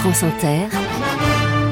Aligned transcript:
France 0.00 0.22
Inter, 0.22 0.68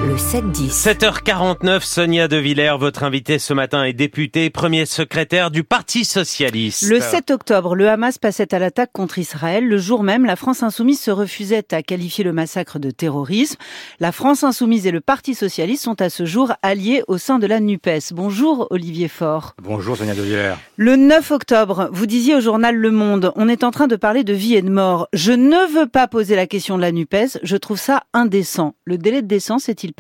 le 0.09 0.15
7-10. 0.15 0.71
7h49, 0.71 1.83
Sonia 1.83 2.29
De 2.29 2.39
Villers, 2.39 2.77
votre 2.79 3.03
invitée 3.03 3.39
ce 3.39 3.53
matin 3.53 3.85
est 3.85 3.93
députée, 3.93 4.49
premier 4.49 4.87
secrétaire 4.87 5.51
du 5.51 5.65
Parti 5.65 6.07
Socialiste. 6.07 6.89
Le 6.89 6.99
7 6.99 7.31
octobre, 7.31 7.75
le 7.75 7.91
Hamas 7.91 8.17
passait 8.17 8.55
à 8.55 8.59
l'attaque 8.59 8.91
contre 8.95 9.19
Israël. 9.19 9.69
Le 9.69 9.77
jour 9.77 10.03
même, 10.03 10.25
la 10.25 10.37
France 10.37 10.63
Insoumise 10.63 10.99
se 10.99 11.11
refusait 11.11 11.75
à 11.75 11.83
qualifier 11.83 12.25
le 12.25 12.33
massacre 12.33 12.79
de 12.79 12.91
terrorisme. 12.91 13.57
La 14.01 14.11
France 14.11 14.45
Insoumise 14.45 14.87
et 14.87 14.93
le 14.93 15.03
Parti 15.03 15.35
Socialiste 15.35 15.85
sont 15.85 16.01
à 16.01 16.09
ce 16.09 16.25
jour 16.25 16.55
alliés 16.63 17.03
au 17.07 17.19
sein 17.19 17.39
de 17.39 17.47
la 17.47 17.61
NUPES. 17.61 18.15
Bonjour 18.15 18.67
Olivier 18.71 19.09
Faure. 19.09 19.57
Bonjour 19.63 19.99
Sonia 19.99 20.15
De 20.15 20.23
Villers. 20.23 20.55
Le 20.79 20.97
9 20.97 21.33
octobre, 21.33 21.91
vous 21.93 22.07
disiez 22.07 22.35
au 22.35 22.41
journal 22.41 22.75
Le 22.75 22.91
Monde, 22.91 23.33
on 23.37 23.47
est 23.47 23.63
en 23.63 23.71
train 23.71 23.89
de 23.89 23.97
parler 23.97 24.25
de 24.25 24.33
vie 24.33 24.55
et 24.55 24.63
de 24.63 24.71
mort. 24.71 25.09
Je 25.13 25.33
ne 25.33 25.71
veux 25.71 25.87
pas 25.87 26.09
poser 26.09 26.35
la 26.35 26.47
question 26.47 26.77
de 26.77 26.83
la 26.83 26.93
NUPES, 26.93 27.41
je 27.43 27.57
trouve 27.59 27.79
ça 27.79 28.05
indécent. 28.15 28.75
Le 28.87 28.97
délai 28.97 29.21
de 29.21 29.27
décence 29.27 29.69
est-il 29.69 29.93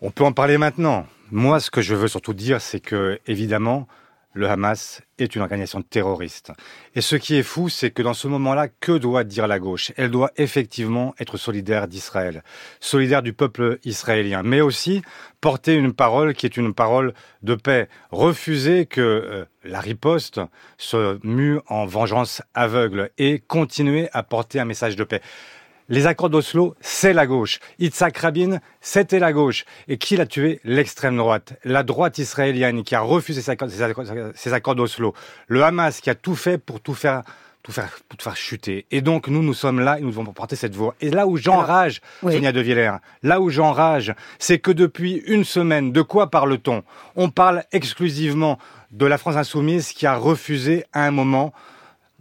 On 0.00 0.10
peut 0.10 0.24
en 0.24 0.32
parler 0.32 0.58
maintenant. 0.58 1.06
Moi, 1.30 1.60
ce 1.60 1.70
que 1.70 1.82
je 1.82 1.94
veux 1.94 2.08
surtout 2.08 2.34
dire, 2.34 2.60
c'est 2.60 2.80
que, 2.80 3.20
évidemment, 3.26 3.86
le 4.32 4.48
Hamas 4.48 5.02
est 5.18 5.34
une 5.34 5.42
organisation 5.42 5.82
terroriste. 5.82 6.52
Et 6.94 7.00
ce 7.00 7.16
qui 7.16 7.36
est 7.36 7.42
fou, 7.42 7.68
c'est 7.68 7.90
que 7.90 8.02
dans 8.02 8.14
ce 8.14 8.28
moment-là, 8.28 8.68
que 8.68 8.92
doit 8.92 9.24
dire 9.24 9.48
la 9.48 9.58
gauche? 9.58 9.92
Elle 9.96 10.10
doit 10.10 10.30
effectivement 10.36 11.14
être 11.18 11.36
solidaire 11.36 11.88
d'Israël, 11.88 12.44
solidaire 12.78 13.22
du 13.22 13.32
peuple 13.32 13.78
israélien, 13.84 14.42
mais 14.42 14.60
aussi 14.60 15.02
porter 15.40 15.74
une 15.74 15.92
parole 15.92 16.34
qui 16.34 16.46
est 16.46 16.56
une 16.56 16.74
parole 16.74 17.12
de 17.42 17.54
paix, 17.54 17.88
refuser 18.10 18.86
que 18.86 19.00
euh, 19.00 19.44
la 19.64 19.80
riposte 19.80 20.40
se 20.78 21.18
mue 21.26 21.58
en 21.66 21.86
vengeance 21.86 22.42
aveugle 22.54 23.10
et 23.18 23.40
continuer 23.40 24.08
à 24.12 24.22
porter 24.22 24.60
un 24.60 24.64
message 24.64 24.96
de 24.96 25.04
paix. 25.04 25.22
Les 25.90 26.06
accords 26.06 26.30
d'Oslo, 26.30 26.76
c'est 26.80 27.12
la 27.12 27.26
gauche. 27.26 27.58
Yitzhak 27.80 28.16
Rabin, 28.16 28.60
c'était 28.80 29.18
la 29.18 29.32
gauche. 29.32 29.64
Et 29.88 29.98
qui 29.98 30.16
l'a 30.16 30.24
tué? 30.24 30.60
L'extrême 30.62 31.16
droite. 31.16 31.54
La 31.64 31.82
droite 31.82 32.18
israélienne 32.18 32.84
qui 32.84 32.94
a 32.94 33.00
refusé 33.00 33.42
ces 33.42 33.50
accords, 34.54 34.76
d'Oslo. 34.76 35.14
Le 35.48 35.64
Hamas 35.64 36.00
qui 36.00 36.08
a 36.08 36.14
tout 36.14 36.36
fait 36.36 36.58
pour 36.58 36.80
tout 36.80 36.94
faire 36.94 37.24
tout 37.64 37.72
faire, 37.72 37.98
tout 38.08 38.16
faire 38.22 38.36
chuter. 38.36 38.86
Et 38.90 39.02
donc, 39.02 39.28
nous, 39.28 39.42
nous 39.42 39.52
sommes 39.52 39.80
là 39.80 39.98
et 39.98 40.00
nous 40.00 40.10
devons 40.10 40.24
porter 40.26 40.56
cette 40.56 40.74
voix. 40.74 40.94
Et 41.00 41.10
là 41.10 41.26
où 41.26 41.36
j'enrage, 41.36 42.00
Oui. 42.22 42.32
Sonia 42.32 42.52
De 42.52 42.60
Villers, 42.60 42.96
là 43.22 43.40
où 43.40 43.50
j'enrage, 43.50 44.14
c'est 44.38 44.58
que 44.60 44.70
depuis 44.70 45.22
une 45.26 45.44
semaine, 45.44 45.92
de 45.92 46.00
quoi 46.00 46.30
parle-t-on? 46.30 46.82
On 47.16 47.28
parle 47.28 47.64
exclusivement 47.72 48.58
de 48.92 49.04
la 49.04 49.18
France 49.18 49.36
insoumise 49.36 49.92
qui 49.92 50.06
a 50.06 50.16
refusé 50.16 50.84
à 50.94 51.04
un 51.04 51.10
moment 51.10 51.52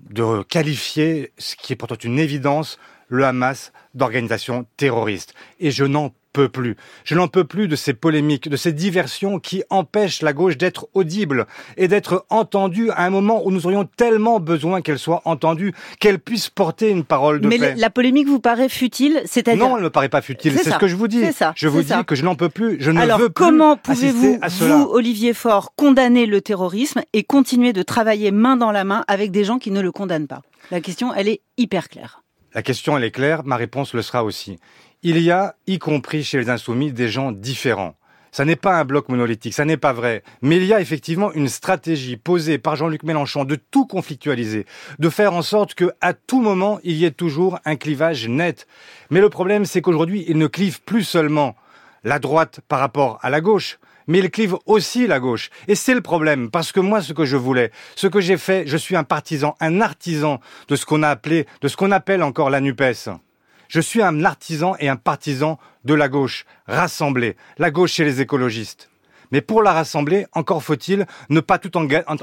de 0.10 0.44
qualifier 0.44 1.32
ce 1.38 1.56
qui 1.56 1.72
est 1.72 1.76
pourtant 1.78 1.96
une 2.04 2.20
évidence, 2.20 2.78
le 3.10 3.26
Hamas 3.26 3.72
d'organisation 3.96 4.66
terroriste. 4.78 5.34
Et 5.60 5.72
je 5.72 5.84
n'en 5.84 6.12
peux 6.32 6.48
plus. 6.48 6.78
Je 7.06 7.16
n'en 7.16 7.28
peux 7.28 7.44
plus 7.44 7.68
de 7.68 7.76
ces 7.76 7.96
polémiques, 7.96 8.50
de 8.50 8.56
ces 8.56 8.72
diversions 8.72 9.40
qui 9.40 9.64
empêchent 9.72 10.22
la 10.22 10.32
gauche 10.32 10.58
d'être 10.58 10.88
audible 10.94 11.48
et 11.76 11.88
d'être 11.88 12.28
entendue 12.30 12.92
à 12.92 13.04
un 13.04 13.10
moment 13.10 13.44
où 13.46 13.52
nous 13.52 13.66
aurions 13.66 13.86
tellement 13.98 14.40
besoin 14.40 14.82
qu'elle 14.82 15.00
soit 15.00 15.24
entendue, 15.26 15.74
qu'elle 16.00 16.20
puisse 16.20 16.50
porter 16.50 16.92
une 16.92 17.04
parole 17.04 17.42
de 17.42 17.48
Mais 17.48 17.58
paix. 17.58 17.74
la 17.76 17.90
polémique 17.90 18.28
vous 18.28 18.40
paraît 18.40 18.70
futile 18.70 19.24
C'est-à-dire 19.26 19.68
Non, 19.68 19.76
elle 19.78 19.82
ne 19.82 19.86
me 19.86 19.90
paraît 19.90 20.08
pas 20.08 20.22
futile. 20.22 20.54
C'est 20.56 20.70
ce 20.70 20.78
que 20.78 20.88
je 20.88 20.96
vous 20.96 21.08
dis. 21.08 21.34
Ça. 21.34 21.52
Je 21.56 21.68
vous 21.68 21.82
ça. 21.82 21.98
dis 21.98 22.06
que 22.06 22.14
je 22.14 22.24
n'en 22.24 22.36
peux 22.36 22.50
plus. 22.50 22.78
Je 22.80 22.92
ne 22.92 23.00
Alors, 23.02 23.18
veux 23.18 23.30
plus 23.30 23.44
comment 23.46 23.76
pouvez-vous, 23.76 24.40
vous, 24.48 24.88
Olivier 24.92 25.34
Faure, 25.34 25.74
condamner 25.76 26.28
le 26.28 26.42
terrorisme 26.42 27.02
et 27.14 27.24
continuer 27.24 27.74
de 27.74 27.82
travailler 27.82 28.30
main 28.32 28.56
dans 28.56 28.72
la 28.72 28.84
main 28.84 29.04
avec 29.08 29.32
des 29.32 29.44
gens 29.44 29.58
qui 29.58 29.72
ne 29.72 29.82
le 29.82 29.92
condamnent 29.92 30.28
pas? 30.28 30.44
La 30.70 30.80
question, 30.80 31.12
elle 31.12 31.28
est 31.28 31.42
hyper 31.58 31.90
claire. 31.90 32.22
La 32.54 32.64
question, 32.64 32.98
elle 32.98 33.04
est 33.04 33.12
claire, 33.12 33.44
ma 33.46 33.58
réponse 33.58 33.94
le 33.94 34.02
sera 34.02 34.24
aussi. 34.24 34.60
Il 35.04 35.20
y 35.20 35.30
a, 35.30 35.56
y 35.68 35.78
compris 35.78 36.24
chez 36.24 36.40
les 36.40 36.50
insoumis, 36.50 36.92
des 36.92 37.08
gens 37.08 37.32
différents. 37.32 37.96
Ça 38.32 38.46
n'est 38.46 38.56
pas 38.56 38.80
un 38.80 38.86
bloc 38.86 39.10
monolithique, 39.10 39.54
ça 39.54 39.66
n'est 39.66 39.78
pas 39.78 39.94
vrai. 39.94 40.24
Mais 40.42 40.58
il 40.58 40.66
y 40.66 40.74
a 40.74 40.82
effectivement 40.82 41.32
une 41.34 41.48
stratégie 41.48 42.18
posée 42.18 42.58
par 42.58 42.76
Jean-Luc 42.76 43.04
Mélenchon 43.04 43.44
de 43.44 43.56
tout 43.56 43.86
conflictualiser, 43.86 44.66
de 45.00 45.10
faire 45.10 45.34
en 45.34 45.42
sorte 45.42 45.74
que, 45.74 45.92
à 46.02 46.14
tout 46.14 46.42
moment, 46.42 46.80
il 46.84 46.96
y 46.96 47.06
ait 47.06 47.12
toujours 47.12 47.60
un 47.66 47.76
clivage 47.76 48.28
net. 48.28 48.68
Mais 49.10 49.22
le 49.22 49.30
problème, 49.30 49.66
c'est 49.66 49.82
qu'aujourd'hui, 49.82 50.26
il 50.28 50.38
ne 50.38 50.48
clive 50.48 50.82
plus 50.82 51.04
seulement 51.04 51.56
la 52.04 52.20
droite 52.20 52.62
par 52.68 52.80
rapport 52.80 53.20
à 53.22 53.30
la 53.30 53.42
gauche, 53.42 53.80
mais 54.08 54.20
il 54.20 54.32
clive 54.32 54.56
aussi 54.66 55.08
la 55.08 55.20
gauche. 55.20 55.50
Et 55.68 55.76
c'est 55.76 55.94
le 55.94 56.02
problème, 56.02 56.50
parce 56.50 56.72
que 56.72 56.80
moi, 56.80 57.02
ce 57.02 57.14
que 57.14 57.26
je 57.26 57.38
voulais, 57.38 57.72
ce 57.96 58.08
que 58.08 58.20
j'ai 58.20 58.38
fait, 58.38 58.66
je 58.66 58.78
suis 58.78 58.96
un 58.96 59.04
partisan, 59.04 59.56
un 59.60 59.82
artisan 59.82 60.40
de 60.68 60.76
ce 60.76 60.86
qu'on 60.86 61.04
a 61.04 61.10
appelé, 61.10 61.46
de 61.62 61.68
ce 61.68 61.78
qu'on 61.78 61.92
appelle 61.92 62.24
encore 62.24 62.50
la 62.50 62.60
NUPES. 62.60 63.10
Je 63.68 63.82
suis 63.82 64.02
un 64.02 64.26
artisan 64.26 64.76
et 64.80 64.90
un 64.90 64.96
partisan 64.96 65.60
de 65.86 65.94
la 65.94 66.10
gauche, 66.10 66.46
rassemblée, 66.68 67.38
la 67.60 67.70
gauche 67.70 67.94
chez 67.94 68.04
les 68.04 68.20
écologistes. 68.20 68.89
Mais 69.32 69.42
pour 69.42 69.62
la 69.62 69.74
rassembler, 69.74 70.26
encore 70.34 70.64
faut-il 70.64 71.06
ne 71.30 71.40
pas 71.40 71.58
tout 71.58 71.72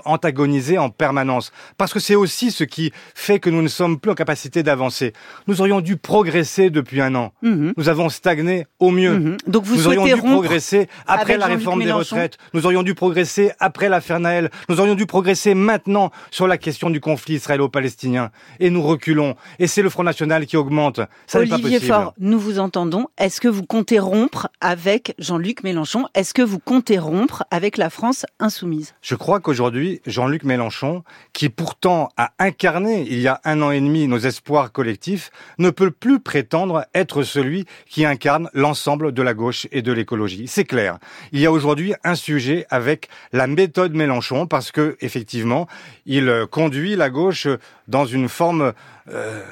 antagoniser 0.05 0.79
en 0.79 0.91
permanence. 0.91 1.53
Parce 1.79 1.93
que 1.93 2.01
c'est 2.01 2.15
aussi 2.15 2.51
ce 2.51 2.65
qui 2.65 2.93
fait 3.15 3.39
que 3.39 3.51
nous 3.51 3.63
ne 3.63 3.69
sommes 3.69 3.99
plus 3.99 4.11
en 4.11 4.15
capacité 4.15 4.63
d'avancer. 4.63 5.13
Nous 5.47 5.61
aurions 5.61 5.81
dû 5.81 5.97
progresser 5.97 6.71
depuis 6.71 7.01
un 7.01 7.15
an. 7.15 7.33
Mhm. 7.43 7.75
Nous 7.77 7.89
avons 7.89 8.09
stagné 8.09 8.67
au 8.79 8.91
mieux. 8.91 9.19
Mhm. 9.19 9.37
Donc 9.47 9.65
vous 9.65 9.77
nous 9.77 9.87
aurions 9.87 10.05
dû 10.05 10.17
progresser 10.17 10.89
après 11.07 11.37
la 11.37 11.47
réforme 11.47 11.85
des 11.85 11.93
retraites. 11.93 12.39
Nous 12.55 12.67
aurions 12.67 12.83
dû 12.83 12.95
progresser 12.95 13.53
après 13.61 13.89
l'affaire 13.89 14.21
Naël. 14.21 14.51
Nous 14.69 14.81
aurions 14.81 14.95
dû 14.95 15.07
progresser 15.07 15.55
maintenant 15.55 16.11
sur 16.31 16.47
la 16.47 16.59
question 16.59 16.91
du 16.91 17.01
conflit 17.01 17.35
israélo-palestinien. 17.35 18.31
Et 18.61 18.71
nous 18.71 18.83
reculons. 18.83 19.37
Et 19.59 19.67
c'est 19.67 19.83
le 19.83 19.91
Front 19.91 20.05
National 20.05 20.47
qui 20.47 20.57
augmente. 20.57 21.01
Ça 21.27 21.41
n'est 21.41 21.47
pas 21.47 21.55
Olivier 21.55 21.79
possible. 21.79 21.95
Faure, 21.95 22.15
nous 22.19 22.39
vous 22.39 22.59
entendons. 22.59 23.07
Est-ce 23.19 23.41
que 23.41 23.49
vous 23.49 23.65
comptez 23.65 23.99
rompre 23.99 24.49
avec 24.61 25.15
Jean-Luc 25.19 25.63
Mélenchon? 25.63 26.07
Est-ce 26.15 26.35
que 26.35 26.43
vous 26.43 26.59
comptez 26.59 26.96
rompre 26.99 27.45
avec 27.51 27.77
la 27.77 27.91
France 27.91 28.27
insoumise 28.39 28.95
Je 29.03 29.15
crois 29.15 29.41
qu'aujourd'hui, 29.41 30.01
Jean-Luc 30.07 30.45
Mélenchon, 30.45 31.05
qui 31.33 31.49
pourtant 31.49 32.09
a 32.17 32.33
incarné 32.39 33.07
il 33.09 33.21
y 33.21 33.29
a 33.29 33.41
un 33.45 33.63
an 33.63 33.71
et 33.71 33.81
demi 33.81 34.07
nos 34.09 34.19
espoirs 34.19 34.73
collectifs, 34.73 35.31
ne 35.59 35.71
peut 35.71 35.91
plus 35.91 36.21
prétendre 36.21 36.85
être 36.95 37.23
celui 37.23 37.67
qui 37.89 38.05
incarne 38.05 38.51
l'ensemble 38.53 39.13
de 39.13 39.23
la 39.23 39.35
gauche 39.35 39.67
et 39.73 39.83
de 39.83 39.93
l'écologie. 39.93 40.47
C'est 40.49 40.65
clair. 40.65 40.99
Il 41.33 41.41
y 41.41 41.47
a 41.47 41.53
aujourd'hui 41.53 41.95
un 42.05 42.15
sujet 42.15 42.67
avec 42.71 43.09
la 43.33 43.47
méthode 43.47 43.95
Mélenchon 43.95 44.47
parce 44.47 44.73
que, 44.73 44.97
effectivement, 45.01 45.67
il 46.05 46.47
conduit 46.51 46.97
la 46.97 47.11
gauche 47.11 47.49
dans 47.89 48.07
une 48.07 48.29
forme 48.29 48.73
euh, 49.09 49.43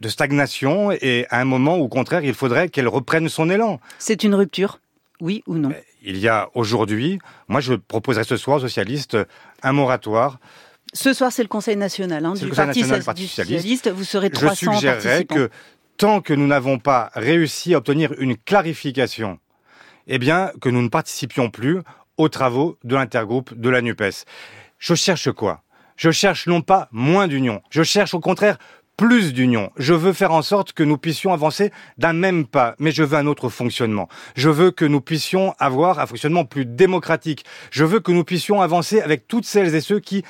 de 0.00 0.08
stagnation 0.08 0.90
et 0.92 1.26
à 1.30 1.40
un 1.40 1.44
moment 1.44 1.76
où, 1.76 1.82
au 1.82 1.88
contraire, 1.88 2.24
il 2.24 2.34
faudrait 2.34 2.68
qu'elle 2.68 2.88
reprenne 2.88 3.28
son 3.28 3.50
élan. 3.50 3.80
C'est 3.98 4.24
une 4.24 4.34
rupture 4.34 4.80
Oui 5.20 5.42
ou 5.46 5.56
non? 5.56 5.70
Il 6.02 6.18
y 6.18 6.28
a 6.28 6.48
aujourd'hui, 6.54 7.18
moi 7.48 7.60
je 7.60 7.74
proposerai 7.74 8.24
ce 8.24 8.36
soir 8.36 8.58
aux 8.58 8.60
socialistes 8.60 9.16
un 9.62 9.72
moratoire 9.72 10.38
Ce 10.94 11.12
soir, 11.12 11.30
c'est 11.30 11.42
le 11.42 11.48
Conseil 11.48 11.76
national 11.76 12.24
hein, 12.24 12.34
du, 12.34 12.48
Conseil 12.48 12.56
Parti, 12.66 12.80
national 12.80 13.04
Parti 13.04 13.28
socialiste. 13.28 13.90
Vous 13.90 14.04
serez 14.04 14.28
je 14.28 14.32
300 14.32 14.72
suggérerais 14.74 15.24
participants. 15.24 15.34
que 15.34 15.50
tant 15.96 16.20
que 16.22 16.32
nous 16.32 16.46
n'avons 16.46 16.78
pas 16.78 17.10
réussi 17.14 17.74
à 17.74 17.78
obtenir 17.78 18.14
une 18.18 18.36
clarification, 18.36 19.38
eh 20.06 20.18
bien, 20.18 20.50
que 20.60 20.70
nous 20.70 20.82
ne 20.82 20.88
participions 20.88 21.50
plus 21.50 21.80
aux 22.16 22.28
travaux 22.28 22.78
de 22.84 22.94
l'intergroupe 22.94 23.54
de 23.54 23.68
la 23.68 23.82
NUPES. 23.82 24.24
Je 24.78 24.94
cherche 24.94 25.30
quoi? 25.32 25.62
Je 25.96 26.10
cherche 26.10 26.46
non 26.46 26.62
pas 26.62 26.88
moins 26.92 27.28
d'union, 27.28 27.60
je 27.68 27.82
cherche 27.82 28.14
au 28.14 28.20
contraire 28.20 28.56
plus 29.00 29.32
d'union. 29.32 29.70
Je 29.78 29.94
veux 29.94 30.12
faire 30.12 30.30
en 30.30 30.42
sorte 30.42 30.74
que 30.74 30.82
nous 30.82 30.98
puissions 30.98 31.32
avancer 31.32 31.72
d'un 31.96 32.12
même 32.12 32.46
pas, 32.46 32.74
mais 32.78 32.92
je 32.92 33.02
veux 33.02 33.16
un 33.16 33.26
autre 33.26 33.48
fonctionnement. 33.48 34.10
Je 34.36 34.50
veux 34.50 34.70
que 34.72 34.84
nous 34.84 35.00
puissions 35.00 35.54
avoir 35.58 36.00
un 36.00 36.06
fonctionnement 36.06 36.44
plus 36.44 36.66
démocratique. 36.66 37.46
Je 37.70 37.86
veux 37.86 38.00
que 38.00 38.12
nous 38.12 38.24
puissions 38.24 38.60
avancer 38.60 39.00
avec 39.00 39.26
toutes 39.26 39.46
celles 39.46 39.74
et 39.74 39.80
ceux 39.80 40.00
qui, 40.00 40.22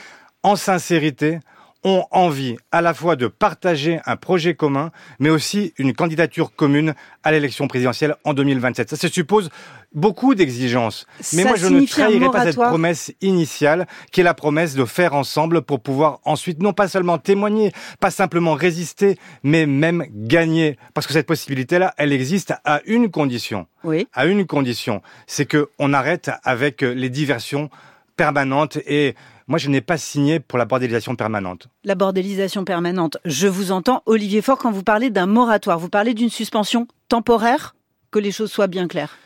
en 0.44 0.54
sincérité, 0.54 1.40
ont 1.84 2.04
envie 2.10 2.56
à 2.72 2.82
la 2.82 2.94
fois 2.94 3.16
de 3.16 3.26
partager 3.26 4.00
un 4.04 4.16
projet 4.16 4.54
commun, 4.54 4.90
mais 5.18 5.30
aussi 5.30 5.72
une 5.78 5.94
candidature 5.94 6.54
commune 6.54 6.94
à 7.22 7.32
l'élection 7.32 7.68
présidentielle 7.68 8.16
en 8.24 8.34
2027. 8.34 8.90
Ça, 8.90 8.96
ça 8.96 9.08
suppose 9.08 9.50
beaucoup 9.94 10.34
d'exigences. 10.34 11.06
Mais 11.32 11.44
moi, 11.44 11.56
je 11.56 11.66
ne 11.66 11.86
trahirai 11.86 12.30
pas 12.30 12.44
cette 12.44 12.56
promesse 12.56 13.12
initiale, 13.20 13.86
qui 14.12 14.20
est 14.20 14.24
la 14.24 14.34
promesse 14.34 14.74
de 14.74 14.84
faire 14.84 15.14
ensemble 15.14 15.62
pour 15.62 15.80
pouvoir 15.80 16.20
ensuite 16.24 16.62
non 16.62 16.72
pas 16.72 16.88
seulement 16.88 17.18
témoigner, 17.18 17.72
pas 17.98 18.10
simplement 18.10 18.54
résister, 18.54 19.18
mais 19.42 19.66
même 19.66 20.04
gagner. 20.10 20.76
Parce 20.94 21.06
que 21.06 21.12
cette 21.12 21.26
possibilité-là, 21.26 21.94
elle 21.96 22.12
existe 22.12 22.54
à 22.64 22.80
une 22.86 23.10
condition. 23.10 23.66
Oui. 23.84 24.06
À 24.12 24.26
une 24.26 24.46
condition. 24.46 25.02
C'est 25.26 25.46
que 25.46 25.70
on 25.78 25.92
arrête 25.92 26.30
avec 26.44 26.82
les 26.82 27.08
diversions 27.08 27.70
permanentes 28.16 28.76
et 28.86 29.14
moi, 29.50 29.58
je 29.58 29.68
n'ai 29.68 29.80
pas 29.80 29.98
signé 29.98 30.38
pour 30.38 30.58
la 30.60 30.64
bordélisation 30.64 31.16
permanente. 31.16 31.66
La 31.82 31.96
bordélisation 31.96 32.64
permanente. 32.64 33.18
Je 33.24 33.48
vous 33.48 33.72
entends, 33.72 34.04
Olivier 34.06 34.42
Faure, 34.42 34.58
quand 34.58 34.70
vous 34.70 34.84
parlez 34.84 35.10
d'un 35.10 35.26
moratoire. 35.26 35.76
Vous 35.76 35.88
parlez 35.88 36.14
d'une 36.14 36.30
suspension 36.30 36.86
temporaire? 37.08 37.74
Que 38.12 38.20
les 38.20 38.30
choses 38.30 38.52
soient 38.52 38.68
bien 38.68 38.86
claires. 38.86 39.18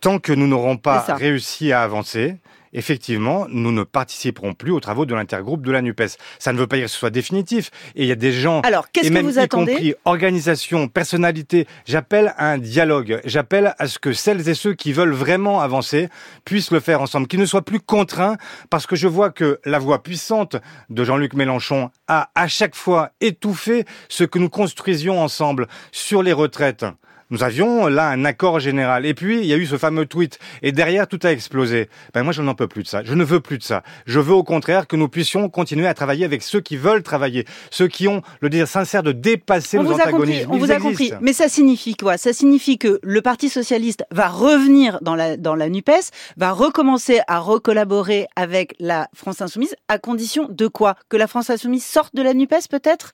Tant 0.00 0.18
que 0.18 0.32
nous 0.32 0.48
n'aurons 0.48 0.76
pas 0.76 0.98
réussi 1.14 1.70
à 1.70 1.82
avancer, 1.82 2.38
effectivement, 2.72 3.46
nous 3.50 3.72
ne 3.72 3.82
participerons 3.82 4.54
plus 4.54 4.70
aux 4.70 4.80
travaux 4.80 5.06
de 5.06 5.14
l'intergroupe 5.14 5.64
de 5.64 5.72
la 5.72 5.82
NUPES. 5.82 6.16
Ça 6.38 6.52
ne 6.52 6.58
veut 6.58 6.66
pas 6.66 6.76
dire 6.76 6.86
que 6.86 6.90
ce 6.90 6.98
soit 6.98 7.10
définitif. 7.10 7.70
Et 7.94 8.02
il 8.02 8.08
y 8.08 8.12
a 8.12 8.16
des 8.16 8.32
gens, 8.32 8.60
Alors, 8.60 8.90
qu'est-ce 8.90 9.06
et 9.06 9.08
que 9.10 9.14
même 9.14 9.26
vous 9.26 9.38
y 9.38 9.38
attendez 9.38 9.72
compris 9.72 9.94
organisation, 10.04 10.88
personnalité, 10.88 11.66
j'appelle 11.86 12.34
à 12.36 12.50
un 12.50 12.58
dialogue. 12.58 13.20
J'appelle 13.24 13.74
à 13.78 13.86
ce 13.86 13.98
que 13.98 14.12
celles 14.12 14.48
et 14.48 14.54
ceux 14.54 14.74
qui 14.74 14.92
veulent 14.92 15.12
vraiment 15.12 15.60
avancer 15.60 16.08
puissent 16.44 16.70
le 16.70 16.80
faire 16.80 17.00
ensemble, 17.00 17.26
qu'ils 17.26 17.40
ne 17.40 17.46
soient 17.46 17.64
plus 17.64 17.80
contraints, 17.80 18.36
parce 18.70 18.86
que 18.86 18.96
je 18.96 19.08
vois 19.08 19.30
que 19.30 19.60
la 19.64 19.78
voix 19.78 20.02
puissante 20.02 20.56
de 20.88 21.04
Jean-Luc 21.04 21.34
Mélenchon 21.34 21.90
a 22.08 22.30
à 22.34 22.48
chaque 22.48 22.74
fois 22.74 23.10
étouffé 23.20 23.84
ce 24.08 24.24
que 24.24 24.38
nous 24.38 24.48
construisions 24.50 25.20
ensemble 25.20 25.66
sur 25.92 26.22
les 26.22 26.32
retraites. 26.32 26.84
Nous 27.30 27.42
avions 27.44 27.86
là 27.86 28.08
un 28.08 28.24
accord 28.24 28.60
général. 28.60 29.06
Et 29.06 29.14
puis, 29.14 29.38
il 29.38 29.46
y 29.46 29.52
a 29.52 29.56
eu 29.56 29.66
ce 29.66 29.78
fameux 29.78 30.06
tweet. 30.06 30.38
Et 30.62 30.72
derrière, 30.72 31.06
tout 31.06 31.18
a 31.22 31.30
explosé. 31.30 31.88
Ben, 32.12 32.22
moi, 32.22 32.32
je 32.32 32.42
n'en 32.42 32.54
peux 32.54 32.66
plus 32.68 32.82
de 32.82 32.88
ça. 32.88 33.02
Je 33.04 33.14
ne 33.14 33.22
veux 33.24 33.40
plus 33.40 33.58
de 33.58 33.62
ça. 33.62 33.82
Je 34.06 34.18
veux 34.20 34.32
au 34.34 34.42
contraire 34.42 34.86
que 34.86 34.96
nous 34.96 35.08
puissions 35.08 35.48
continuer 35.48 35.86
à 35.86 35.94
travailler 35.94 36.24
avec 36.24 36.42
ceux 36.42 36.60
qui 36.60 36.76
veulent 36.76 37.02
travailler. 37.02 37.44
Ceux 37.70 37.88
qui 37.88 38.08
ont 38.08 38.22
le 38.40 38.50
désir 38.50 38.66
sincère 38.68 39.02
de 39.02 39.12
dépasser 39.12 39.78
on 39.78 39.82
nos 39.84 39.90
vous 39.92 40.00
a 40.00 40.04
compris, 40.04 40.14
antagonismes. 40.14 40.50
on 40.50 40.54
Ils 40.54 40.60
vous 40.60 40.70
a 40.72 40.74
existent. 40.74 40.88
compris. 40.88 41.12
Mais 41.20 41.32
ça 41.32 41.48
signifie 41.48 41.94
quoi? 41.94 42.16
Ça 42.18 42.32
signifie 42.32 42.78
que 42.78 42.98
le 43.02 43.22
Parti 43.22 43.48
socialiste 43.48 44.04
va 44.10 44.28
revenir 44.28 44.98
dans 45.02 45.14
la 45.14 45.36
dans 45.36 45.54
la 45.54 45.68
Nupes, 45.68 45.90
va 46.36 46.52
recommencer 46.52 47.20
à 47.28 47.38
recollaborer 47.38 48.26
avec 48.36 48.74
la 48.80 49.08
France 49.14 49.40
insoumise, 49.40 49.74
à 49.88 49.98
condition 49.98 50.46
de 50.50 50.66
quoi? 50.66 50.96
Que 51.08 51.16
la 51.16 51.26
France 51.26 51.50
insoumise 51.50 51.84
sorte 51.84 52.14
de 52.14 52.22
la 52.22 52.34
Nupes, 52.34 52.54
peut-être? 52.70 53.12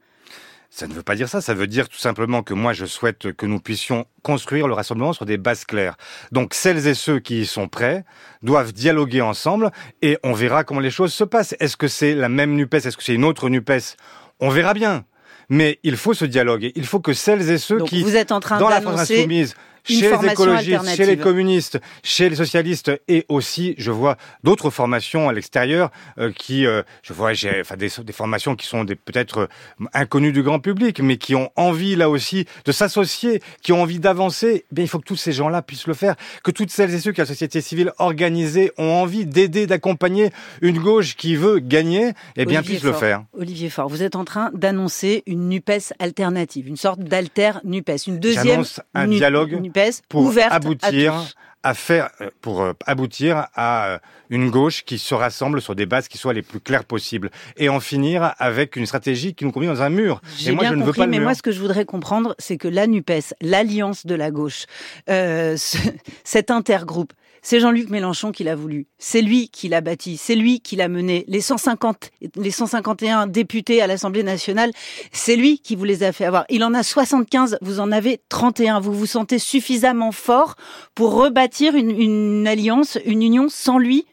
Ça 0.78 0.86
ne 0.86 0.92
veut 0.92 1.02
pas 1.02 1.14
dire 1.14 1.30
ça, 1.30 1.40
ça 1.40 1.54
veut 1.54 1.66
dire 1.66 1.88
tout 1.88 1.96
simplement 1.96 2.42
que 2.42 2.52
moi 2.52 2.74
je 2.74 2.84
souhaite 2.84 3.32
que 3.32 3.46
nous 3.46 3.60
puissions 3.60 4.04
construire 4.22 4.68
le 4.68 4.74
rassemblement 4.74 5.14
sur 5.14 5.24
des 5.24 5.38
bases 5.38 5.64
claires. 5.64 5.96
Donc 6.32 6.52
celles 6.52 6.86
et 6.86 6.92
ceux 6.92 7.18
qui 7.18 7.40
y 7.40 7.46
sont 7.46 7.66
prêts 7.66 8.04
doivent 8.42 8.74
dialoguer 8.74 9.22
ensemble 9.22 9.70
et 10.02 10.18
on 10.22 10.34
verra 10.34 10.64
comment 10.64 10.80
les 10.80 10.90
choses 10.90 11.14
se 11.14 11.24
passent. 11.24 11.54
Est-ce 11.60 11.78
que 11.78 11.88
c'est 11.88 12.14
la 12.14 12.28
même 12.28 12.54
NUPES? 12.54 12.74
Est-ce 12.74 12.98
que 12.98 13.02
c'est 13.02 13.14
une 13.14 13.24
autre 13.24 13.48
NUPES? 13.48 13.96
On 14.38 14.50
verra 14.50 14.74
bien. 14.74 15.06
Mais 15.48 15.78
il 15.82 15.96
faut 15.96 16.12
ce 16.12 16.26
dialogue. 16.26 16.70
Il 16.74 16.84
faut 16.84 17.00
que 17.00 17.14
celles 17.14 17.48
et 17.48 17.56
ceux 17.56 17.78
Donc 17.78 17.88
qui, 17.88 18.02
vous 18.02 18.16
êtes 18.16 18.30
en 18.30 18.40
train 18.40 18.58
dans 18.58 18.68
la 18.68 18.82
France 18.82 19.00
insoumise, 19.00 19.54
une 19.88 20.00
chez 20.00 20.10
les 20.10 20.28
écologistes, 20.32 20.96
chez 20.96 21.06
les 21.06 21.16
communistes, 21.16 21.78
chez 22.02 22.28
les 22.28 22.36
socialistes 22.36 22.92
et 23.08 23.24
aussi, 23.28 23.74
je 23.78 23.90
vois 23.90 24.16
d'autres 24.44 24.70
formations 24.70 25.28
à 25.28 25.32
l'extérieur 25.32 25.90
euh, 26.18 26.32
qui, 26.32 26.66
euh, 26.66 26.82
je 27.02 27.12
vois, 27.12 27.32
j'ai, 27.32 27.60
enfin 27.60 27.76
des, 27.76 27.88
des 28.04 28.12
formations 28.12 28.56
qui 28.56 28.66
sont 28.66 28.84
peut-être 28.84 29.38
euh, 29.80 29.86
inconnues 29.92 30.32
du 30.32 30.42
grand 30.42 30.58
public, 30.60 31.00
mais 31.00 31.16
qui 31.16 31.34
ont 31.34 31.50
envie 31.56 31.96
là 31.96 32.10
aussi 32.10 32.46
de 32.64 32.72
s'associer, 32.72 33.40
qui 33.62 33.72
ont 33.72 33.82
envie 33.82 33.98
d'avancer. 34.00 34.64
Eh 34.70 34.74
Bien, 34.74 34.84
il 34.84 34.88
faut 34.88 34.98
que 34.98 35.04
tous 35.06 35.16
ces 35.16 35.32
gens-là 35.32 35.62
puissent 35.62 35.86
le 35.86 35.94
faire, 35.94 36.14
que 36.42 36.50
toutes 36.50 36.70
celles 36.70 36.92
et 36.94 36.98
ceux 37.00 37.12
qui, 37.12 37.20
à 37.20 37.24
la 37.24 37.28
société 37.28 37.60
civile 37.60 37.92
organisée, 37.98 38.72
ont 38.78 38.92
envie 38.92 39.26
d'aider, 39.26 39.66
d'accompagner 39.66 40.30
une 40.62 40.78
gauche 40.78 41.16
qui 41.16 41.36
veut 41.36 41.58
gagner, 41.58 42.12
eh 42.36 42.44
bien, 42.46 42.58
Olivier 42.60 42.76
puissent 42.76 42.84
le 42.84 42.92
faire. 42.92 43.24
Olivier 43.38 43.70
Faure, 43.70 43.88
vous 43.88 44.02
êtes 44.02 44.16
en 44.16 44.24
train 44.24 44.50
d'annoncer 44.54 45.22
une 45.26 45.48
NUPES 45.48 45.92
alternative, 45.98 46.68
une 46.68 46.76
sorte 46.76 47.00
d'alter 47.00 47.52
NUPES, 47.64 48.06
une 48.06 48.18
deuxième 48.18 48.46
J'annonce 48.46 48.80
un 48.94 49.06
nu- 49.06 49.16
dialogue 49.16 49.54
Pour 50.08 50.22
ouverte 50.22 50.52
aboutir 50.52 51.14
à 51.14 51.22
tous. 51.22 51.34
À 51.66 51.74
faire 51.74 52.10
euh, 52.20 52.30
pour 52.40 52.62
euh, 52.62 52.72
aboutir 52.86 53.46
à 53.54 53.86
euh, 53.88 53.98
une 54.30 54.50
gauche 54.50 54.84
qui 54.84 54.98
se 54.98 55.14
rassemble 55.14 55.60
sur 55.60 55.74
des 55.74 55.84
bases 55.86 56.06
qui 56.06 56.16
soient 56.16 56.32
les 56.32 56.42
plus 56.42 56.60
claires 56.60 56.84
possibles 56.84 57.30
et 57.56 57.68
en 57.68 57.80
finir 57.80 58.34
avec 58.38 58.76
une 58.76 58.86
stratégie 58.86 59.34
qui 59.34 59.44
nous 59.44 59.50
conduit 59.52 59.68
dans 59.68 59.82
un 59.82 59.88
mur. 59.90 60.20
J'ai 60.36 60.50
Et 60.50 60.54
moi 60.54 60.62
bien 60.62 60.70
je 60.70 60.74
ne 60.76 60.80
veux 60.80 60.86
compris, 60.86 60.98
pas 61.00 61.04
le 61.06 61.10
mais 61.10 61.16
mur. 61.18 61.24
moi, 61.26 61.34
ce 61.34 61.42
que 61.42 61.50
je 61.52 61.60
voudrais 61.60 61.84
comprendre, 61.84 62.34
c'est 62.38 62.56
que 62.56 62.68
la 62.68 62.86
NUPES, 62.86 63.34
l'alliance 63.40 64.06
de 64.06 64.14
la 64.14 64.30
gauche, 64.30 64.66
euh, 65.10 65.56
ce- 65.70 65.78
cet 66.24 66.50
intergroupe, 66.52 67.12
c'est 67.42 67.60
Jean-Luc 67.60 67.90
Mélenchon 67.90 68.32
qui 68.32 68.42
l'a 68.42 68.56
voulu. 68.56 68.88
C'est 68.98 69.22
lui 69.22 69.48
qui 69.50 69.68
l'a 69.68 69.80
bâti. 69.80 70.16
C'est 70.16 70.34
lui 70.34 70.58
qui 70.60 70.74
l'a 70.74 70.88
mené. 70.88 71.24
Les 71.28 71.40
150, 71.40 72.10
les 72.34 72.50
151 72.50 73.28
députés 73.28 73.80
à 73.82 73.86
l'Assemblée 73.86 74.24
nationale, 74.24 74.72
c'est 75.12 75.36
lui 75.36 75.60
qui 75.60 75.76
vous 75.76 75.84
les 75.84 76.02
a 76.02 76.10
fait 76.12 76.24
avoir. 76.24 76.44
Il 76.48 76.64
en 76.64 76.74
a 76.74 76.82
75, 76.82 77.58
vous 77.62 77.78
en 77.78 77.92
avez 77.92 78.20
31. 78.30 78.80
Vous 78.80 78.92
vous 78.92 79.06
sentez 79.06 79.38
suffisamment 79.38 80.10
fort 80.10 80.56
pour 80.96 81.14
rebâtir 81.14 81.55
une, 81.64 81.90
une 81.90 82.46
alliance, 82.46 82.98
une 83.04 83.22
union 83.22 83.48
sans 83.48 83.78
lui 83.78 84.06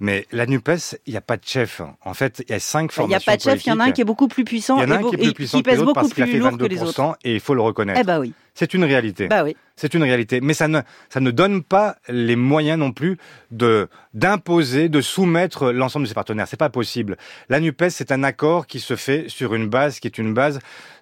Mais 0.00 0.26
la 0.32 0.46
Nupes, 0.46 0.70
il 1.06 1.10
n'y 1.10 1.16
a 1.16 1.20
pas 1.20 1.36
de 1.36 1.44
chef. 1.44 1.80
En 2.04 2.14
fait, 2.14 2.42
il 2.46 2.52
y 2.52 2.54
a 2.54 2.60
cinq 2.60 2.82
Il 2.82 2.84
n'y 2.84 2.90
formations 2.94 3.16
a 3.16 3.32
pas 3.32 3.36
de 3.36 3.42
chef, 3.42 3.64
il 3.66 3.68
y 3.68 3.72
en 3.72 3.80
a 3.80 3.84
un 3.84 3.92
qui 3.92 4.00
est 4.00 4.04
beaucoup 4.04 4.28
plus 4.28 4.44
puissant 4.44 4.76
Il 4.78 4.82
y 4.82 4.86
en 4.86 4.90
a 4.90 4.96
un 4.98 5.02
qui 5.02 5.14
est 5.14 5.18
plus 5.18 5.32
puissant 5.32 5.60
que 5.60 5.92
parce 5.92 6.12
qu'il 6.12 6.22
a 6.22 6.26
plus 6.26 6.32
fait 6.34 6.38
lourd 6.38 6.56
que 6.56 6.64
les 6.64 6.82
autres. 6.82 7.00
22% 7.00 7.14
et 7.24 7.34
il 7.34 7.40
faut 7.40 7.54
le 7.54 7.62
reconnaître. 7.62 8.00
Eh 8.00 8.04
bah 8.04 8.20
oui, 8.20 8.32
C'est 8.58 8.74
une 8.74 8.82
réalité. 8.82 9.28
bah 9.28 9.44
oui. 9.44 9.56
C'est 9.76 9.94
une 9.94 10.02
réalité, 10.02 10.40
mais 10.40 10.54
ça 10.54 10.66
ne 10.66 10.80
ça 11.08 11.20
ne 11.20 11.30
donne 11.30 11.62
pas 11.62 11.94
les 12.08 12.34
moyens 12.34 12.76
non 12.80 12.90
plus 12.90 13.16
de 13.52 13.88
d'imposer, 14.12 14.88
de 14.88 15.00
soumettre 15.00 15.70
l'ensemble 15.70 16.06
de 16.06 16.08
ses 16.08 16.14
partenaires. 16.14 16.48
C'est 16.48 16.56
pas 16.56 16.68
possible. 16.68 17.16
La 17.48 17.60
Nupes, 17.60 17.84
c'est 17.88 18.10
un 18.10 18.24
accord 18.24 18.66
qui 18.66 18.80
se 18.80 18.96
fait 18.96 19.28
sur 19.28 19.54
une 19.54 19.68
base 19.68 20.00
qui 20.00 20.08
est 20.08 20.18
une 20.18 20.34
base 20.34 20.58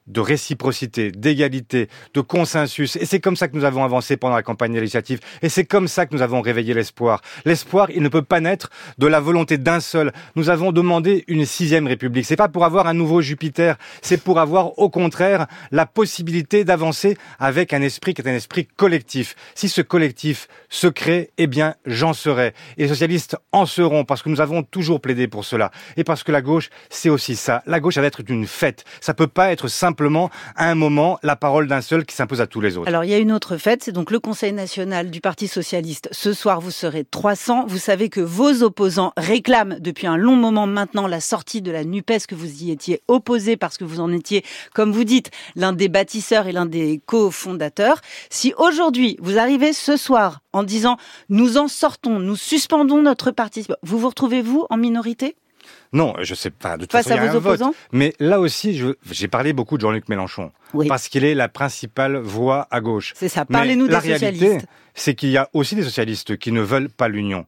de 0.06 0.20
réciprocité, 0.20 1.10
d'égalité, 1.10 1.88
de 2.14 2.20
consensus. 2.20 2.96
Et 2.96 3.06
c'est 3.06 3.20
comme 3.20 3.36
ça 3.36 3.48
que 3.48 3.56
nous 3.56 3.64
avons 3.64 3.82
avancé 3.82 4.16
pendant 4.16 4.36
la 4.36 4.42
campagne 4.42 4.74
législative. 4.74 5.20
Et 5.42 5.48
c'est 5.48 5.64
comme 5.64 5.88
ça 5.88 6.06
que 6.06 6.14
nous 6.14 6.22
avons 6.22 6.40
réveillé 6.40 6.74
l'espoir. 6.74 7.22
L'espoir, 7.44 7.90
il 7.90 8.02
ne 8.02 8.08
peut 8.08 8.22
pas 8.22 8.40
naître 8.40 8.70
de 8.98 9.06
la 9.06 9.20
volonté 9.20 9.58
d'un 9.58 9.80
seul. 9.80 10.12
Nous 10.36 10.48
avons 10.48 10.70
demandé 10.70 11.24
une 11.26 11.44
sixième 11.44 11.86
république. 11.86 12.24
C'est 12.24 12.36
pas 12.36 12.48
pour 12.48 12.64
avoir 12.64 12.86
un 12.86 12.94
nouveau 12.94 13.20
Jupiter. 13.20 13.76
C'est 14.02 14.22
pour 14.22 14.38
avoir, 14.38 14.78
au 14.78 14.90
contraire, 14.90 15.46
la 15.72 15.86
possibilité 15.86 16.64
d'avancer 16.64 17.16
avec 17.46 17.72
un 17.72 17.80
esprit 17.80 18.12
qui 18.12 18.22
est 18.22 18.28
un 18.28 18.34
esprit 18.34 18.66
collectif. 18.66 19.36
Si 19.54 19.68
ce 19.68 19.80
collectif 19.80 20.48
se 20.68 20.88
crée, 20.88 21.30
eh 21.38 21.46
bien, 21.46 21.76
j'en 21.86 22.12
serai. 22.12 22.54
Et 22.76 22.82
les 22.82 22.88
socialistes 22.88 23.36
en 23.52 23.66
seront 23.66 24.04
parce 24.04 24.22
que 24.22 24.28
nous 24.28 24.40
avons 24.40 24.64
toujours 24.64 25.00
plaidé 25.00 25.28
pour 25.28 25.44
cela. 25.44 25.70
Et 25.96 26.02
parce 26.02 26.24
que 26.24 26.32
la 26.32 26.42
gauche, 26.42 26.70
c'est 26.90 27.08
aussi 27.08 27.36
ça. 27.36 27.62
La 27.66 27.78
gauche, 27.78 27.94
ça 27.94 28.00
va 28.00 28.08
être 28.08 28.20
une 28.26 28.48
fête. 28.48 28.84
Ça 29.00 29.14
peut 29.14 29.28
pas 29.28 29.52
être 29.52 29.68
simplement 29.68 30.28
à 30.56 30.68
un 30.68 30.74
moment 30.74 31.20
la 31.22 31.36
parole 31.36 31.68
d'un 31.68 31.82
seul 31.82 32.04
qui 32.04 32.16
s'impose 32.16 32.40
à 32.40 32.48
tous 32.48 32.60
les 32.60 32.76
autres. 32.78 32.88
Alors, 32.88 33.04
il 33.04 33.10
y 33.10 33.14
a 33.14 33.18
une 33.18 33.30
autre 33.30 33.58
fête, 33.58 33.84
c'est 33.84 33.92
donc 33.92 34.10
le 34.10 34.18
Conseil 34.18 34.52
national 34.52 35.12
du 35.12 35.20
Parti 35.20 35.46
socialiste. 35.46 36.08
Ce 36.10 36.32
soir, 36.32 36.60
vous 36.60 36.72
serez 36.72 37.04
300. 37.04 37.66
Vous 37.68 37.78
savez 37.78 38.08
que 38.08 38.20
vos 38.20 38.64
opposants 38.64 39.12
réclament 39.16 39.76
depuis 39.78 40.08
un 40.08 40.16
long 40.16 40.34
moment 40.34 40.66
maintenant 40.66 41.06
la 41.06 41.20
sortie 41.20 41.62
de 41.62 41.70
la 41.70 41.84
NUPES, 41.84 42.26
que 42.26 42.34
vous 42.34 42.64
y 42.64 42.72
étiez 42.72 43.02
opposé 43.06 43.56
parce 43.56 43.78
que 43.78 43.84
vous 43.84 44.00
en 44.00 44.12
étiez, 44.12 44.44
comme 44.74 44.90
vous 44.90 45.04
dites, 45.04 45.30
l'un 45.54 45.72
des 45.72 45.88
bâtisseurs 45.88 46.48
et 46.48 46.52
l'un 46.52 46.66
des 46.66 47.00
cofondateurs. 47.36 48.00
Si 48.30 48.54
aujourd'hui, 48.56 49.16
vous 49.20 49.38
arrivez 49.38 49.72
ce 49.72 49.96
soir 49.96 50.40
en 50.52 50.62
disant 50.62 50.96
nous 51.28 51.58
en 51.58 51.68
sortons, 51.68 52.18
nous 52.18 52.36
suspendons 52.36 53.02
notre 53.02 53.30
parti, 53.30 53.66
vous 53.82 53.98
vous 53.98 54.08
retrouvez-vous 54.08 54.66
en 54.70 54.76
minorité? 54.76 55.36
Non, 55.92 56.14
je 56.20 56.34
sais 56.34 56.50
pas. 56.50 56.76
De 56.76 56.82
toute 56.82 56.92
face 56.92 57.08
façon, 57.08 57.16
y 57.22 57.26
à 57.26 57.30
a 57.30 57.32
vos 57.32 57.40
vote. 57.40 57.60
opposants? 57.60 57.74
Mais 57.92 58.12
là 58.18 58.40
aussi, 58.40 58.80
j'ai 59.10 59.28
parlé 59.28 59.52
beaucoup 59.52 59.76
de 59.76 59.82
Jean-Luc 59.82 60.08
Mélenchon. 60.08 60.50
Oui. 60.74 60.88
Parce 60.88 61.08
qu'il 61.08 61.24
est 61.24 61.34
la 61.34 61.48
principale 61.48 62.16
voix 62.16 62.66
à 62.70 62.80
gauche. 62.80 63.12
C'est 63.16 63.28
ça. 63.28 63.44
Parlez-nous 63.44 63.86
des 63.86 63.92
la 63.92 64.00
réalité, 64.00 64.38
socialistes. 64.38 64.66
c'est 64.94 65.14
qu'il 65.14 65.30
y 65.30 65.36
a 65.36 65.48
aussi 65.52 65.74
des 65.74 65.82
socialistes 65.82 66.36
qui 66.38 66.52
ne 66.52 66.60
veulent 66.60 66.88
pas 66.88 67.08
l'union. 67.08 67.46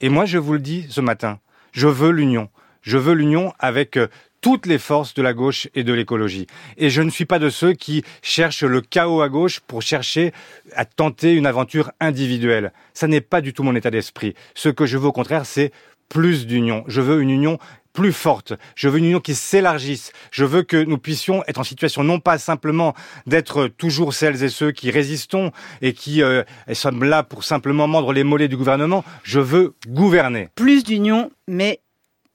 Et 0.00 0.08
moi, 0.08 0.24
je 0.24 0.38
vous 0.38 0.52
le 0.52 0.58
dis 0.58 0.86
ce 0.90 1.00
matin, 1.00 1.38
je 1.72 1.88
veux 1.88 2.10
l'union. 2.10 2.48
Je 2.82 2.98
veux 2.98 3.14
l'union 3.14 3.52
avec 3.58 3.96
euh, 3.96 4.08
toutes 4.44 4.66
les 4.66 4.76
forces 4.76 5.14
de 5.14 5.22
la 5.22 5.32
gauche 5.32 5.68
et 5.74 5.84
de 5.84 5.94
l'écologie. 5.94 6.46
Et 6.76 6.90
je 6.90 7.00
ne 7.00 7.08
suis 7.08 7.24
pas 7.24 7.38
de 7.38 7.48
ceux 7.48 7.72
qui 7.72 8.04
cherchent 8.20 8.62
le 8.62 8.82
chaos 8.82 9.22
à 9.22 9.30
gauche 9.30 9.60
pour 9.60 9.80
chercher 9.80 10.34
à 10.76 10.84
tenter 10.84 11.32
une 11.32 11.46
aventure 11.46 11.92
individuelle. 11.98 12.74
Ça 12.92 13.06
n'est 13.06 13.22
pas 13.22 13.40
du 13.40 13.54
tout 13.54 13.62
mon 13.62 13.74
état 13.74 13.90
d'esprit. 13.90 14.34
Ce 14.54 14.68
que 14.68 14.84
je 14.84 14.98
veux 14.98 15.06
au 15.06 15.12
contraire, 15.12 15.46
c'est 15.46 15.72
plus 16.10 16.46
d'union. 16.46 16.84
Je 16.88 17.00
veux 17.00 17.22
une 17.22 17.30
union 17.30 17.58
plus 17.94 18.12
forte. 18.12 18.52
Je 18.74 18.90
veux 18.90 18.98
une 18.98 19.06
union 19.06 19.20
qui 19.20 19.34
s'élargisse. 19.34 20.12
Je 20.30 20.44
veux 20.44 20.62
que 20.62 20.76
nous 20.76 20.98
puissions 20.98 21.42
être 21.46 21.60
en 21.60 21.64
situation 21.64 22.04
non 22.04 22.20
pas 22.20 22.36
simplement 22.36 22.92
d'être 23.26 23.68
toujours 23.68 24.12
celles 24.12 24.44
et 24.44 24.50
ceux 24.50 24.72
qui 24.72 24.90
résistons 24.90 25.52
et 25.80 25.94
qui 25.94 26.22
euh, 26.22 26.42
sommes 26.74 27.04
là 27.04 27.22
pour 27.22 27.44
simplement 27.44 27.88
mordre 27.88 28.12
les 28.12 28.24
mollets 28.24 28.48
du 28.48 28.58
gouvernement. 28.58 29.04
Je 29.22 29.40
veux 29.40 29.74
gouverner. 29.88 30.50
Plus 30.54 30.84
d'union, 30.84 31.30
mais 31.48 31.80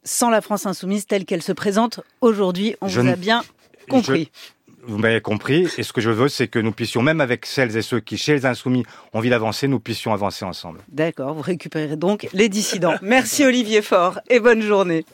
sans 0.10 0.30
la 0.30 0.42
France 0.42 0.66
insoumise 0.66 1.06
telle 1.06 1.26
qu'elle 1.26 1.44
se 1.44 1.52
présente 1.52 2.02
aujourd'hui. 2.22 2.76
On 2.82 2.88
Je 2.88 3.00
vous 3.00 3.08
a 3.08 3.16
bien 3.16 3.44
compris. 3.88 4.32
Vous 4.84 4.98
m'avez 4.98 5.22
compris. 5.22 5.68
Et 5.78 5.84
ce 5.84 5.94
que 5.94 6.02
je 6.02 6.10
veux, 6.10 6.30
c'est 6.30 6.48
que 6.48 6.58
nous 6.58 6.72
puissions, 6.72 7.02
même 7.04 7.22
avec 7.22 7.46
celles 7.46 7.78
et 7.78 7.82
ceux 7.82 8.00
qui, 8.00 8.18
chez 8.18 8.34
les 8.34 8.46
insoumis, 8.46 8.86
ont 9.14 9.20
envie 9.20 9.30
d'avancer, 9.30 9.68
nous 9.68 9.80
puissions 9.80 10.14
avancer 10.14 10.46
ensemble. 10.46 10.80
D'accord, 10.88 11.36
vous 11.36 11.42
récupérez 11.42 11.96
donc 11.96 12.28
les 12.34 12.50
dissidents. 12.50 12.96
Merci 13.02 13.46
Olivier 13.46 13.84
Faure 13.84 14.20
et 14.30 14.40
bonne 14.40 14.62
journée. 14.62 15.06